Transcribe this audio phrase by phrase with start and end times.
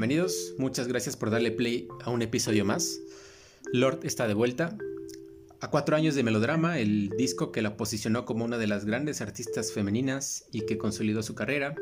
[0.00, 3.02] Bienvenidos, muchas gracias por darle play a un episodio más.
[3.74, 4.78] Lord está de vuelta.
[5.60, 9.20] A cuatro años de melodrama, el disco que la posicionó como una de las grandes
[9.20, 11.74] artistas femeninas y que consolidó su carrera,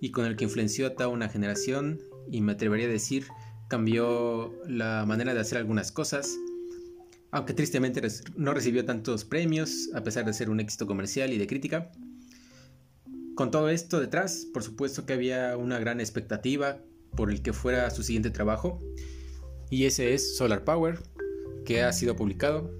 [0.00, 3.26] y con el que influenció a toda una generación, y me atrevería a decir,
[3.68, 6.34] cambió la manera de hacer algunas cosas,
[7.32, 8.00] aunque tristemente
[8.34, 11.92] no recibió tantos premios, a pesar de ser un éxito comercial y de crítica.
[13.34, 16.80] Con todo esto detrás, por supuesto que había una gran expectativa
[17.16, 18.78] por el que fuera su siguiente trabajo,
[19.70, 20.98] y ese es Solar Power,
[21.64, 22.70] que ha sido publicado.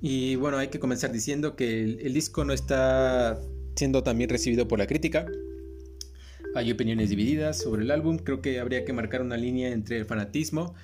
[0.00, 3.40] Y bueno, hay que comenzar diciendo que el, disco no está
[3.74, 5.26] siendo tan bien recibido por la crítica.
[6.54, 10.04] Hay opiniones divididas sobre el álbum, creo que habría que marcar una línea entre el
[10.04, 10.74] fanatismo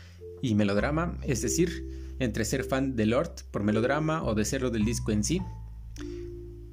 [0.43, 1.87] y melodrama, es decir,
[2.19, 5.41] entre ser fan de Lord por melodrama o de serlo del disco en sí,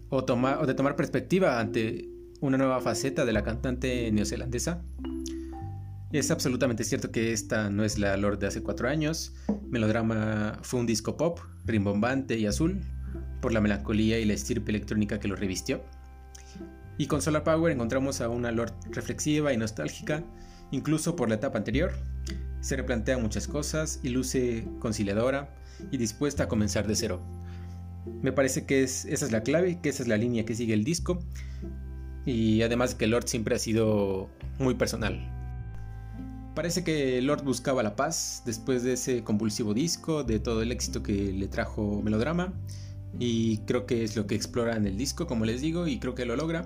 [0.10, 4.84] o, o de tomar perspectiva ante una nueva faceta de la cantante neozelandesa.
[6.12, 9.34] Es absolutamente cierto que esta no es la Lord de hace cuatro años.
[9.70, 12.80] Melodrama fue un disco pop, rimbombante y azul,
[13.42, 15.84] por la melancolía y la estirpe electrónica que lo revistió.
[16.98, 20.24] Y con Solar Power encontramos a una Lord reflexiva y nostálgica,
[20.72, 21.92] incluso por la etapa anterior.
[22.62, 25.54] Se replantea muchas cosas y luce conciliadora
[25.92, 27.22] y dispuesta a comenzar de cero.
[28.22, 30.86] Me parece que esa es la clave, que esa es la línea que sigue el
[30.86, 31.20] disco.
[32.26, 35.37] Y además que Lord siempre ha sido muy personal.
[36.58, 41.04] Parece que Lord buscaba la paz después de ese compulsivo disco, de todo el éxito
[41.04, 42.52] que le trajo Melodrama,
[43.20, 46.16] y creo que es lo que explora en el disco, como les digo, y creo
[46.16, 46.66] que lo logra.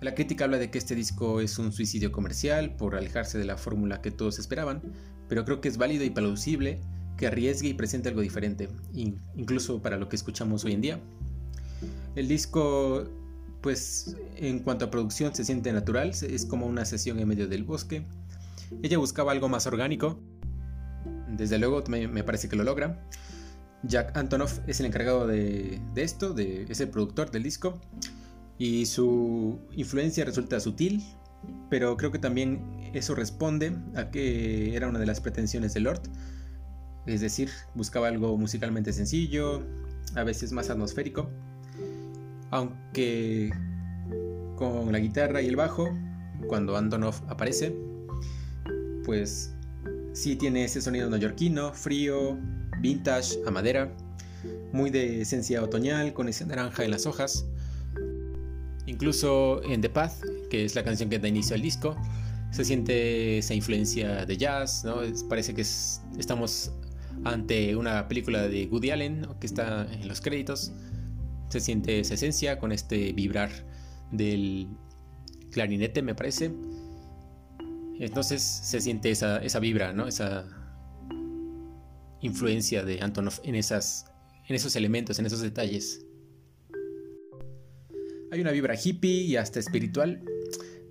[0.00, 3.56] La crítica habla de que este disco es un suicidio comercial por alejarse de la
[3.56, 4.80] fórmula que todos esperaban,
[5.28, 6.80] pero creo que es válido y plausible
[7.16, 11.00] que arriesgue y presente algo diferente, incluso para lo que escuchamos hoy en día.
[12.14, 13.08] El disco,
[13.60, 17.64] pues en cuanto a producción, se siente natural, es como una sesión en medio del
[17.64, 18.06] bosque,
[18.82, 20.20] ella buscaba algo más orgánico.
[21.28, 23.06] Desde luego me, parece que lo logra.
[23.82, 27.80] Jack Antonoff es el encargado de, esto, de, es el productor del disco.
[28.58, 31.02] Y su influencia resulta sutil,
[31.70, 36.02] pero creo que también eso responde a que era una de las pretensiones de Lord.
[37.06, 39.62] Es decir, buscaba algo musicalmente sencillo,
[40.14, 41.30] a veces más atmosférico.
[42.50, 43.50] Aunque
[44.56, 45.88] con la guitarra y el bajo,
[46.46, 47.74] cuando Antonoff aparece,
[49.10, 49.52] pues
[50.12, 52.38] sí tiene ese sonido neoyorquino, frío,
[52.80, 53.92] vintage, a madera,
[54.72, 57.44] muy de esencia otoñal, con ese naranja en las hojas.
[58.86, 60.12] Incluso en The Path,
[60.48, 61.96] que es la canción que da inicio al disco,
[62.52, 65.00] se siente esa influencia de jazz, ¿no?
[65.28, 66.70] parece que estamos
[67.24, 70.70] ante una película de Woody Allen que está en los créditos.
[71.48, 73.50] Se siente esa esencia con este vibrar
[74.12, 74.68] del
[75.50, 76.52] clarinete, me parece.
[78.00, 80.08] Entonces se siente esa, esa vibra, ¿no?
[80.08, 80.46] Esa
[82.22, 84.06] influencia de Antonov en, esas,
[84.48, 86.06] en esos elementos, en esos detalles.
[88.32, 90.22] Hay una vibra hippie y hasta espiritual.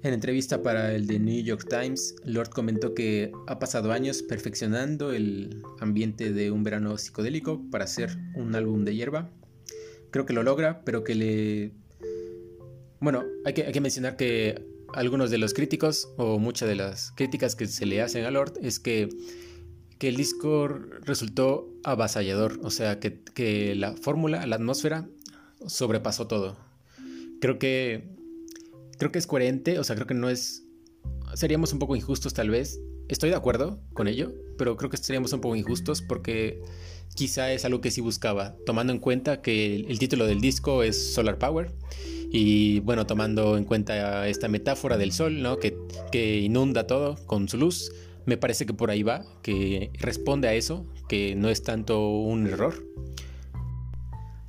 [0.03, 5.11] En entrevista para el The New York Times, Lord comentó que ha pasado años perfeccionando
[5.11, 9.31] el ambiente de un verano psicodélico para hacer un álbum de hierba.
[10.11, 11.71] Creo que lo logra, pero que le...
[12.99, 17.11] Bueno, hay que, hay que mencionar que algunos de los críticos o muchas de las
[17.11, 19.09] críticas que se le hacen a Lord es que,
[19.97, 25.07] que el disco resultó avasallador, o sea, que, que la fórmula, la atmósfera
[25.65, 26.57] sobrepasó todo.
[27.41, 28.09] Creo que
[28.97, 30.65] creo que es coherente, o sea, creo que no es
[31.33, 32.79] seríamos un poco injustos tal vez.
[33.07, 36.61] Estoy de acuerdo con ello, pero creo que seríamos un poco injustos porque
[37.15, 40.83] quizá es algo que sí buscaba, tomando en cuenta que el, el título del disco
[40.83, 41.73] es Solar Power
[42.31, 45.57] y bueno, tomando en cuenta esta metáfora del sol, ¿no?
[45.57, 45.77] Que,
[46.11, 47.91] que inunda todo con su luz,
[48.25, 52.47] me parece que por ahí va, que responde a eso, que no es tanto un
[52.47, 52.85] error.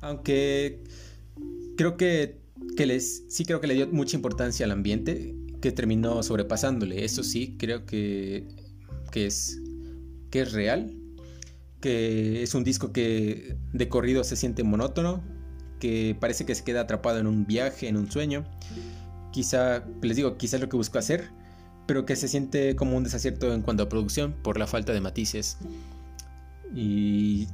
[0.01, 0.83] Aunque
[1.77, 2.37] creo que,
[2.77, 7.03] que les, sí creo que le dio mucha importancia al ambiente, que terminó sobrepasándole.
[7.03, 8.47] Eso sí, creo que,
[9.11, 9.59] que, es,
[10.29, 10.93] que es real,
[11.79, 15.23] que es un disco que de corrido se siente monótono,
[15.81, 18.45] que parece que se queda atrapado en un viaje, en un sueño.
[19.31, 21.31] Quizá, les digo, quizá es lo que buscó hacer,
[21.87, 25.01] pero que se siente como un desacierto en cuanto a producción por la falta de
[25.01, 25.57] matices.
[26.73, 27.47] Y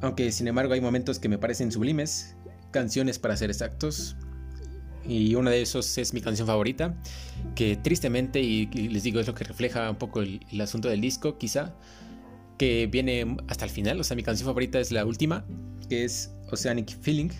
[0.00, 2.36] aunque sin embargo hay momentos que me parecen sublimes,
[2.70, 4.16] canciones para ser exactos.
[5.04, 6.94] Y uno de esos es mi canción favorita,
[7.56, 11.00] que tristemente, y, les digo, es lo que refleja un poco el, el asunto del
[11.00, 11.74] disco, quizá,
[12.58, 13.98] que viene hasta el final.
[13.98, 15.44] O sea, mi canción favorita es la última,
[15.88, 17.30] que es Oceanic Feeling.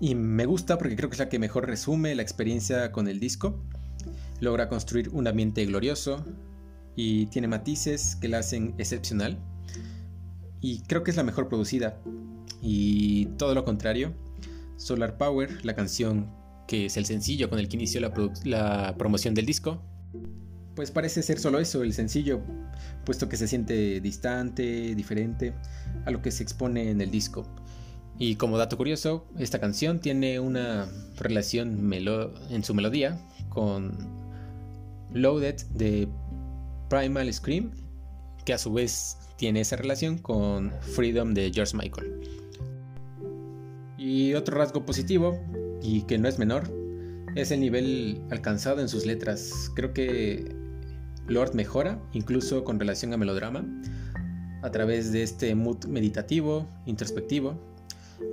[0.00, 3.20] Y me gusta porque creo que es la que mejor resume la experiencia con el
[3.20, 3.62] disco.
[4.40, 6.24] logra construir un ambiente glorioso
[6.94, 9.38] y tiene matices que la hacen excepcional.
[10.60, 12.00] Y creo que es la mejor producida.
[12.62, 14.14] Y todo lo contrario,
[14.76, 16.30] Solar Power, la canción
[16.66, 18.00] que es el sencillo con el que inició
[18.44, 19.82] la, promoción del disco,
[20.76, 22.40] pues parece ser solo eso, el sencillo,
[23.04, 25.54] puesto que se siente distante, diferente
[26.04, 27.46] a lo que se expone en el disco.
[28.18, 31.92] Y como dato curioso, esta canción tiene una relación
[32.50, 33.96] en su melodía con
[35.12, 36.08] Loaded de
[36.90, 37.70] Primal Scream,
[38.44, 42.20] que a su vez tiene esa relación con Freedom de George Michael.
[43.96, 45.38] Y otro rasgo positivo,
[45.80, 46.64] y que no es menor,
[47.36, 49.70] es el nivel alcanzado en sus letras.
[49.76, 50.56] Creo que
[51.28, 53.64] Lord mejora, incluso con relación a melodrama,
[54.62, 57.77] a través de este mood meditativo, introspectivo.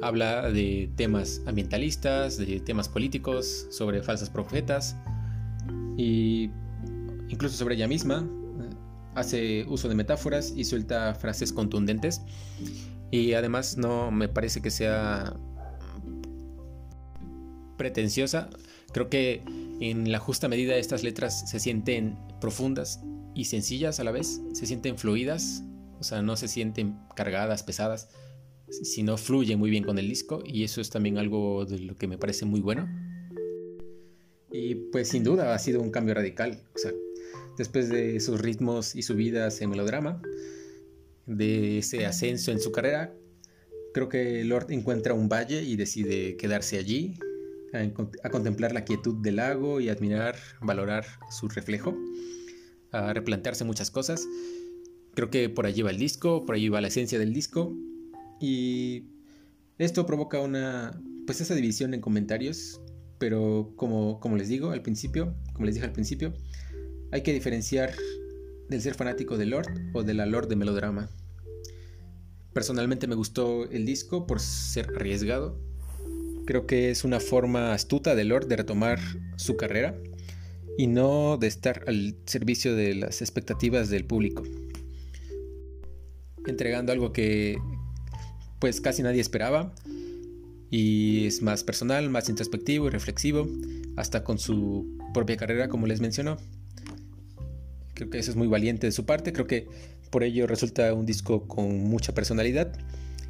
[0.01, 4.95] Habla de temas ambientalistas, de temas políticos, sobre falsas profetas
[5.97, 6.49] y
[7.29, 8.27] incluso sobre ella misma.
[9.15, 12.21] Hace uso de metáforas y suelta frases contundentes.
[13.11, 15.37] Y además no me parece que sea
[17.77, 18.49] pretenciosa.
[18.91, 19.43] Creo que
[19.79, 23.01] en la justa medida estas letras se sienten profundas
[23.33, 25.63] y sencillas a la vez, se sienten fluidas,
[25.99, 28.09] o sea, no se sienten cargadas, pesadas,
[28.69, 32.07] sino fluyen muy bien con el disco y eso es también algo de lo que
[32.07, 32.88] me parece muy bueno.
[34.51, 36.89] Y pues sin duda ha sido un cambio radical, o
[37.57, 40.21] después de sus ritmos y subidas en melodrama,
[41.25, 43.13] de ese ascenso en su carrera,
[43.94, 47.15] creo que Lord encuentra un valle y decide quedarse allí,
[47.73, 51.97] a, contemplar la quietud del lago y admirar, valorar su reflejo,
[52.91, 54.25] a replantearse muchas cosas.
[55.13, 57.75] Creo que por allí va el disco, por allí va la esencia del disco
[58.45, 59.07] y
[59.77, 62.81] esto provoca una, pues esa división en comentarios,
[63.18, 66.33] pero como, como les digo al principio, como les dije al principio,
[67.12, 67.94] hay que diferenciar
[68.69, 71.09] del ser fanático de Lord o de la Lord de melodrama.
[72.53, 75.59] Personalmente me gustó el disco por ser arriesgado,
[76.45, 79.00] Creo que es una forma astuta de Lord de retomar
[79.36, 79.97] su carrera
[80.77, 84.44] y no de estar al servicio de las expectativas del público.
[86.45, 87.57] Entregando algo que
[88.65, 89.71] pues casi nadie esperaba
[90.71, 93.47] y es más personal, más introspectivo y reflexivo,
[93.95, 96.38] hasta con su propia carrera como les mencionó.
[97.94, 99.67] Creo que eso es muy valiente de su parte, creo que
[100.09, 102.71] por ello resulta un disco con mucha personalidad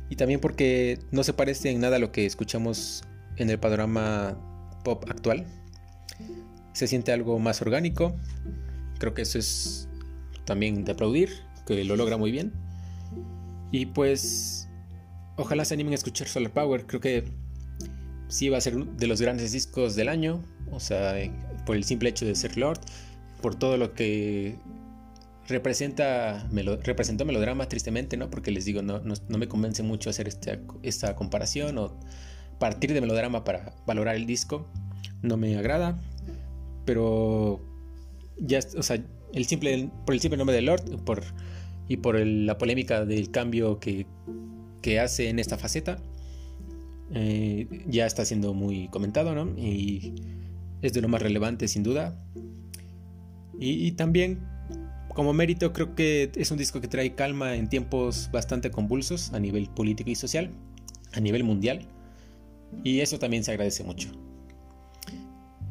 [0.09, 3.03] y también porque no se parece en nada a lo que escuchamos
[3.35, 4.37] en el panorama
[4.85, 5.45] pop actual.
[6.71, 8.15] Se siente algo más orgánico,
[8.99, 9.89] creo que eso es
[10.45, 11.29] también de aplaudir,
[11.67, 12.53] que lo logra muy bien.
[13.73, 14.64] Y pues
[15.37, 17.23] ojalá se animen a escuchar Solar Power, creo que
[18.27, 20.41] sí va a ser de los grandes discos del año,
[20.71, 21.15] o sea,
[21.65, 22.79] por el simple hecho de ser Lord,
[23.41, 24.55] por todo lo que
[25.47, 26.47] representa
[26.83, 28.29] representó melodrama tristemente, ¿no?
[28.29, 31.99] Porque les digo, no, no, me convence mucho hacer esta, esta, comparación o
[32.57, 34.65] partir de melodrama para valorar el disco.
[35.21, 36.01] No me agrada,
[36.85, 37.61] pero
[38.37, 39.03] ya, o sea,
[39.33, 41.23] el simple, por el simple nombre de Lord por,
[41.87, 44.07] y por la polémica del cambio que,
[44.85, 45.97] que hace en esta faceta,
[47.11, 49.49] eh, ya está siendo muy comentado, ¿no?
[49.57, 50.13] Y
[50.83, 52.23] es de lo más relevante sin duda.
[53.57, 54.45] y también
[55.15, 59.39] como mérito creo que es un disco que trae calma en tiempos bastante convulsos a
[59.39, 60.51] nivel político y social,
[61.13, 61.87] a nivel mundial,
[62.83, 64.09] y eso también se agradece mucho.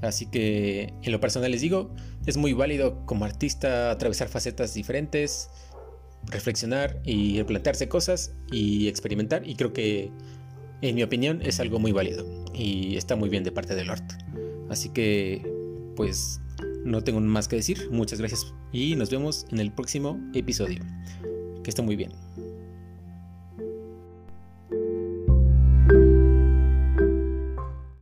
[0.02, 1.94] Así que en lo personal les digo,
[2.26, 5.50] es muy válido como artista atravesar facetas diferentes,
[6.26, 10.10] reflexionar y replantearse cosas y experimentar, y creo que
[10.82, 14.04] en mi opinión es algo muy válido y está muy bien de parte de Lord.
[14.68, 15.42] Así que
[15.96, 16.40] pues
[16.84, 17.88] no tengo más que decir.
[17.90, 20.80] Muchas gracias y nos vemos en el próximo episodio.
[21.62, 22.12] Que esté muy bien.